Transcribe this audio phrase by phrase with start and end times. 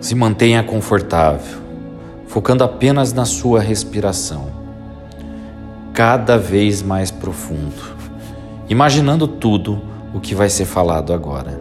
[0.00, 1.58] Se mantenha confortável,
[2.26, 4.46] focando apenas na sua respiração,
[5.92, 7.96] cada vez mais profundo,
[8.68, 9.82] imaginando tudo
[10.14, 11.60] o que vai ser falado agora.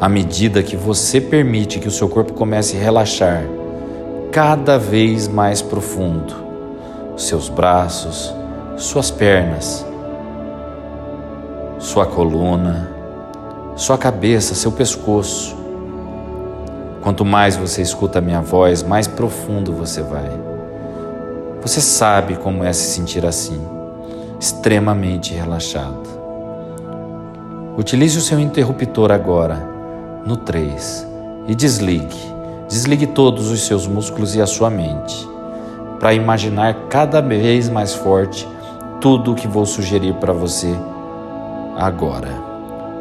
[0.00, 3.44] À medida que você permite que o seu corpo comece a relaxar
[4.30, 6.34] cada vez mais profundo,
[7.16, 8.32] seus braços,
[8.76, 9.84] suas pernas,
[11.78, 12.92] sua coluna,
[13.74, 15.57] sua cabeça, seu pescoço.
[17.02, 20.30] Quanto mais você escuta a minha voz, mais profundo você vai.
[21.62, 23.60] Você sabe como é se sentir assim,
[24.38, 26.08] extremamente relaxado.
[27.76, 29.68] Utilize o seu interruptor agora
[30.24, 31.06] no 3
[31.46, 32.36] e desligue.
[32.68, 35.28] Desligue todos os seus músculos e a sua mente
[35.98, 38.46] para imaginar cada vez mais forte
[39.00, 40.74] tudo o que vou sugerir para você
[41.76, 42.28] agora.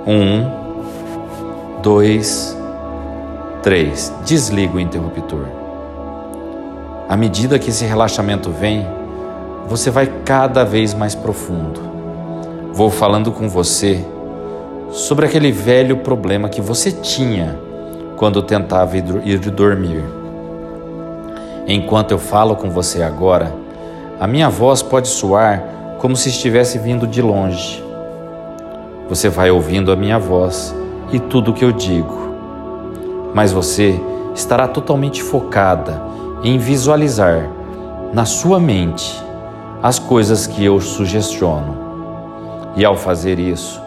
[0.05, 2.56] Um, dois,
[3.61, 4.13] três.
[4.25, 5.45] Desliga o interruptor.
[7.09, 8.85] À medida que esse relaxamento vem,
[9.67, 11.81] você vai cada vez mais profundo.
[12.73, 14.05] Vou falando com você
[14.91, 17.57] sobre aquele velho problema que você tinha
[18.15, 20.03] quando tentava ir dormir.
[21.67, 23.53] Enquanto eu falo com você agora,
[24.19, 25.63] a minha voz pode soar
[25.99, 27.83] como se estivesse vindo de longe.
[29.09, 30.75] Você vai ouvindo a minha voz
[31.11, 32.26] e tudo o que eu digo,
[33.33, 33.99] mas você
[34.33, 36.01] estará totalmente focada
[36.43, 37.49] em visualizar
[38.13, 39.23] na sua mente
[39.81, 41.85] as coisas que eu sugestiono.
[42.75, 43.81] E ao fazer isso,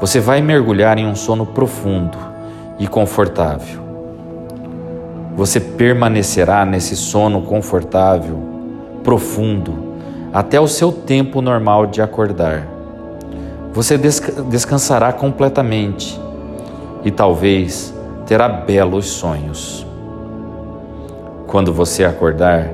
[0.00, 2.16] você vai mergulhar em um sono profundo
[2.78, 3.80] e confortável.
[5.36, 8.38] Você permanecerá nesse sono confortável,
[9.02, 9.96] profundo,
[10.32, 12.66] até o seu tempo normal de acordar.
[13.72, 16.20] Você desca descansará completamente
[17.04, 17.94] e talvez
[18.28, 19.86] terá belos sonhos.
[21.46, 22.68] Quando você acordar,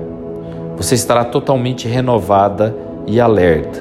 [0.76, 2.74] você estará totalmente renovada
[3.06, 3.80] e alerta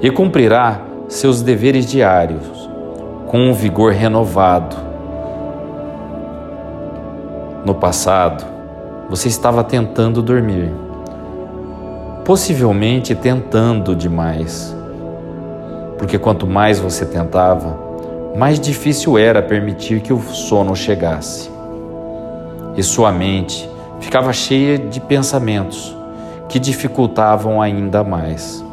[0.00, 2.70] e cumprirá seus deveres diários
[3.26, 4.74] com um vigor renovado.
[7.66, 8.42] No passado,
[9.10, 10.72] você estava tentando dormir,
[12.24, 14.74] possivelmente tentando demais,
[15.98, 17.83] porque quanto mais você tentava,
[18.36, 21.48] mais difícil era permitir que o sono chegasse.
[22.76, 23.68] E sua mente
[24.00, 25.96] ficava cheia de pensamentos
[26.48, 28.64] que dificultavam ainda mais.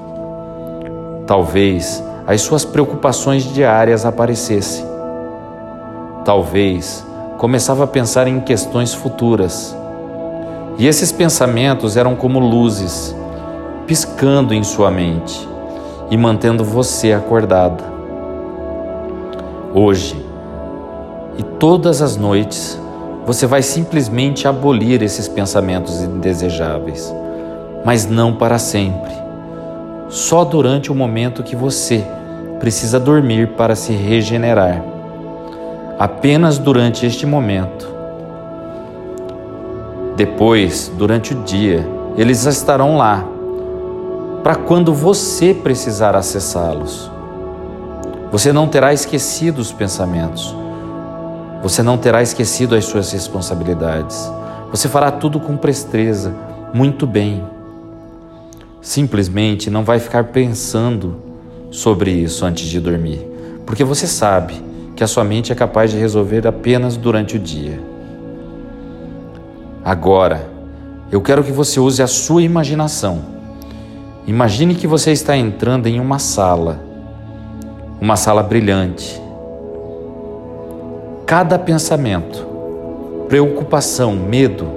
[1.27, 4.85] Talvez as suas preocupações diárias aparecessem.
[6.25, 7.05] Talvez
[7.37, 9.75] começava a pensar em questões futuras.
[10.77, 13.15] E esses pensamentos eram como luzes,
[13.85, 15.47] piscando em sua mente
[16.09, 17.90] e mantendo você acordada.
[19.73, 20.15] Hoje
[21.37, 22.79] e todas as noites,
[23.25, 27.13] você vai simplesmente abolir esses pensamentos indesejáveis,
[27.85, 29.21] mas não para sempre
[30.11, 32.05] só durante o momento que você
[32.59, 34.83] precisa dormir para se regenerar.
[35.97, 37.89] Apenas durante este momento.
[40.17, 43.25] Depois, durante o dia, eles estarão lá
[44.43, 47.09] para quando você precisar acessá-los.
[48.31, 50.55] Você não terá esquecido os pensamentos.
[51.61, 54.31] Você não terá esquecido as suas responsabilidades.
[54.71, 56.33] Você fará tudo com presteza,
[56.73, 57.43] muito bem
[58.81, 61.17] simplesmente não vai ficar pensando
[61.69, 63.25] sobre isso antes de dormir,
[63.65, 64.55] porque você sabe
[64.95, 67.79] que a sua mente é capaz de resolver apenas durante o dia.
[69.85, 70.49] Agora,
[71.11, 73.21] eu quero que você use a sua imaginação.
[74.27, 76.79] Imagine que você está entrando em uma sala,
[78.01, 79.21] uma sala brilhante.
[81.27, 82.47] Cada pensamento,
[83.29, 84.67] preocupação, medo,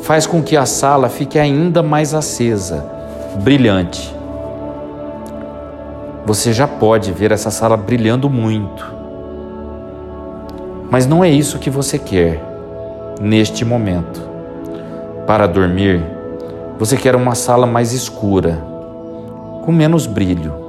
[0.00, 2.84] faz com que a sala fique ainda mais acesa
[3.40, 4.12] brilhante.
[6.26, 8.92] Você já pode ver essa sala brilhando muito.
[10.90, 12.42] Mas não é isso que você quer
[13.20, 14.20] neste momento.
[15.24, 16.02] Para dormir,
[16.80, 18.60] você quer uma sala mais escura,
[19.64, 20.63] com menos brilho.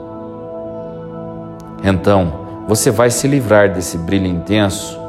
[1.88, 2.34] Então,
[2.68, 5.00] você vai se livrar desse brilho intenso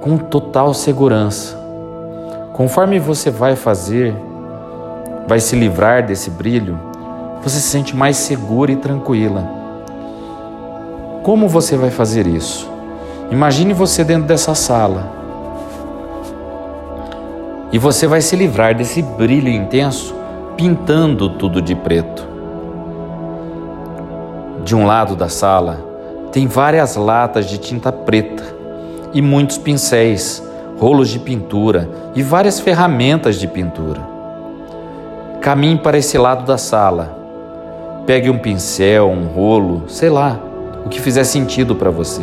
[0.00, 1.58] com total segurança.
[2.52, 4.14] Conforme você vai fazer
[5.26, 6.78] vai se livrar desse brilho,
[7.42, 9.44] você se sente mais segura e tranquila.
[11.24, 12.70] Como você vai fazer isso?
[13.30, 15.10] Imagine você dentro dessa sala.
[17.72, 20.14] E você vai se livrar desse brilho intenso,
[20.56, 22.29] pintando tudo de preto.
[24.64, 25.88] De um lado da sala
[26.32, 28.44] tem várias latas de tinta preta
[29.12, 30.42] e muitos pincéis,
[30.78, 34.00] rolos de pintura e várias ferramentas de pintura.
[35.40, 37.18] Caminhe para esse lado da sala.
[38.06, 40.38] Pegue um pincel, um rolo, sei lá,
[40.84, 42.22] o que fizer sentido para você.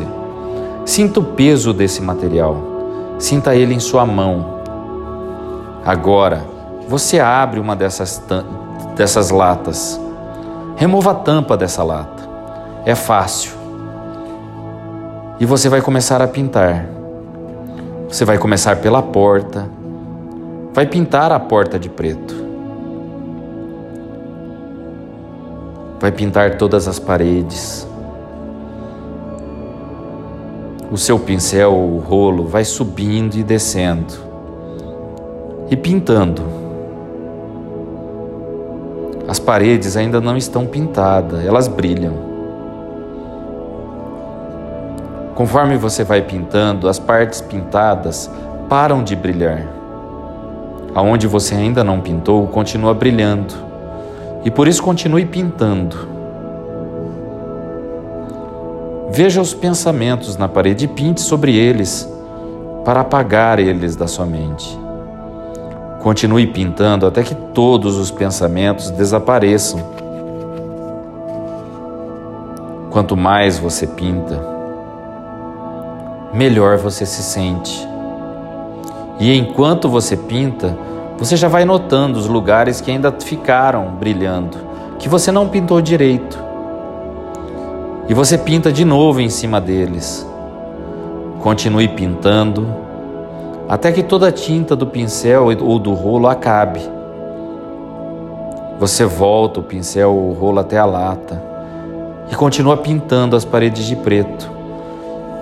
[0.86, 2.57] Sinta o peso desse material.
[3.19, 4.62] Sinta ele em sua mão.
[5.84, 6.45] Agora,
[6.88, 8.24] você abre uma dessas,
[8.95, 10.00] dessas latas.
[10.75, 12.16] Remova a tampa dessa lata.
[12.88, 13.51] É fácil.
[15.42, 16.86] E você vai começar a pintar.
[18.07, 19.68] Você vai começar pela porta.
[20.74, 22.34] Vai pintar a porta de preto.
[26.00, 27.86] Vai pintar todas as paredes.
[30.89, 34.13] O seu pincel, o rolo, vai subindo e descendo
[35.69, 36.42] e pintando.
[39.28, 42.26] As paredes ainda não estão pintadas, elas brilham.
[45.38, 48.28] Conforme você vai pintando, as partes pintadas
[48.68, 49.68] param de brilhar.
[50.95, 53.54] Aonde você ainda não pintou, continua brilhando.
[54.44, 55.95] E por isso continue pintando.
[59.12, 62.12] Veja os pensamentos na parede e pinte sobre eles
[62.84, 64.75] para apagar eles da sua mente.
[66.01, 69.84] Continue pintando até que todos os pensamentos desapareçam.
[72.89, 74.56] Quanto mais você pinta,
[76.38, 77.89] melhor você se sente.
[79.19, 80.78] E enquanto você pinta,
[81.18, 84.56] você já vai notando os lugares que ainda ficaram brilhando,
[85.00, 86.38] que você não pintou direito
[88.07, 90.25] e você pinta de novo em cima deles.
[91.42, 92.68] Continue pintando
[93.68, 96.81] até que toda a tinta do pincel ou do rolo acabe.
[98.80, 101.44] Você volta o pincel ou o rolo até a lata
[102.31, 104.56] e continua pintando as paredes de preto.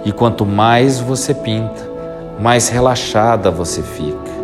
[0.05, 1.89] E quanto mais você pinta,
[2.39, 4.35] mais relaxada você fica.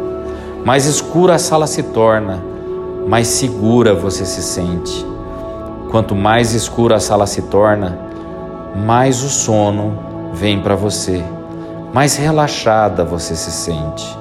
[0.65, 2.43] Mais escura a sala se torna,
[3.07, 5.05] mais segura você se sente.
[5.91, 7.97] Quanto mais escura a sala se torna,
[8.75, 9.99] mais o sono
[10.33, 11.23] vem para você,
[11.93, 14.17] mais relaxada você se sente.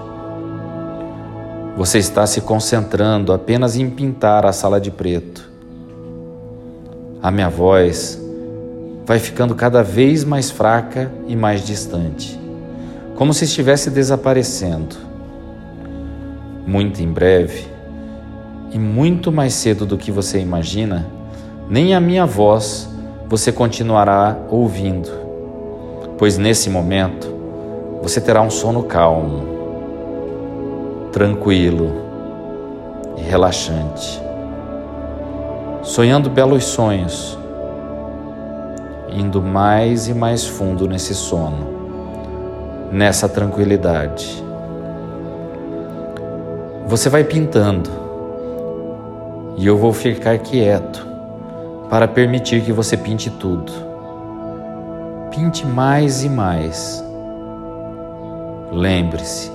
[1.76, 5.48] Você está se concentrando apenas em pintar a sala de preto.
[7.22, 8.20] A minha voz
[9.10, 12.38] vai ficando cada vez mais fraca e mais distante,
[13.16, 14.94] como se estivesse desaparecendo.
[16.64, 17.66] Muito em breve,
[18.70, 21.08] e muito mais cedo do que você imagina,
[21.68, 22.88] nem a minha voz
[23.28, 25.10] você continuará ouvindo,
[26.16, 27.34] pois nesse momento
[28.00, 29.42] você terá um sono calmo,
[31.10, 31.90] tranquilo
[33.18, 34.22] e relaxante,
[35.82, 37.39] sonhando belos sonhos,
[39.12, 41.66] indo mais e mais fundo nesse sono,
[42.92, 44.44] nessa tranquilidade.
[46.86, 47.90] Você vai pintando
[49.56, 51.06] e eu vou ficar quieto
[51.88, 53.72] para permitir que você pinte tudo.
[55.30, 57.04] Pinte mais e mais.
[58.72, 59.50] Lembre-se,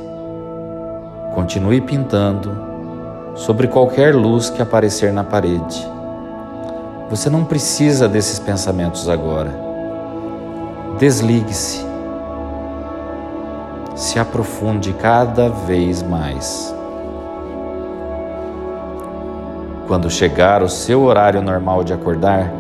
[1.34, 2.56] continue pintando
[3.36, 5.95] sobre qualquer luz que aparecer na parede.
[7.10, 9.52] Você não precisa desses pensamentos agora.
[10.98, 11.86] Desligue-se.
[13.96, 16.74] Se aprofunde cada vez mais.
[19.88, 22.52] Quando chegar o seu horário normal de acordar,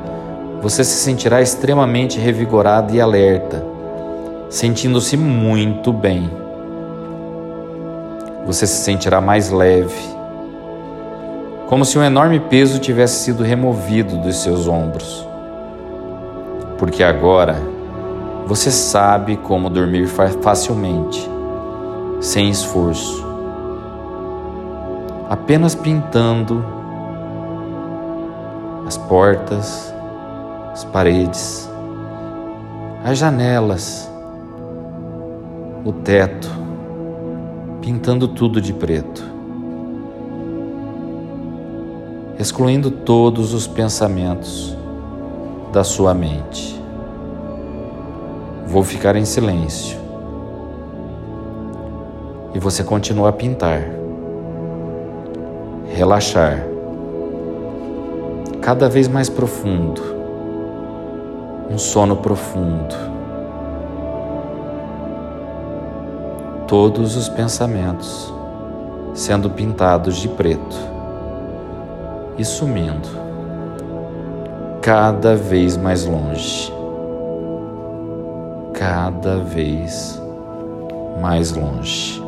[0.61, 3.65] você se sentirá extremamente revigorado e alerta,
[4.49, 6.29] sentindo-se muito bem.
[8.45, 10.15] Você se sentirá mais leve,
[11.67, 15.27] como se um enorme peso tivesse sido removido dos seus ombros.
[16.77, 17.55] Porque agora
[18.45, 21.27] você sabe como dormir facilmente,
[22.21, 23.25] sem esforço,
[25.29, 26.63] apenas pintando
[28.85, 29.91] as portas,
[30.71, 31.67] as paredes,
[33.03, 34.11] as janelas,
[35.83, 36.49] o teto,
[37.81, 39.34] pintando tudo de preto,
[42.37, 44.75] excluindo todos os pensamentos
[45.71, 46.81] da sua mente.
[48.67, 49.97] Vou ficar em silêncio
[52.53, 53.87] e você continua a pintar,
[55.93, 56.65] relaxar
[58.61, 60.01] cada vez mais profundo,
[61.69, 62.95] um sono profundo.
[66.67, 68.33] Todos os pensamentos
[69.13, 70.94] sendo pintados de preto
[72.37, 73.09] e sumindo
[74.81, 76.71] cada vez mais longe,
[78.73, 80.21] cada vez
[81.21, 82.24] mais longe.